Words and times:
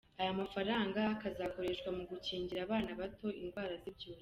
Aya 0.21 0.39
mafaranga 0.41 0.99
akazakoreshwa 1.13 1.89
mu 1.97 2.03
gukingira 2.11 2.59
abana 2.65 2.91
bato 2.99 3.27
indwara 3.41 3.73
z’ibyorezo. 3.81 4.19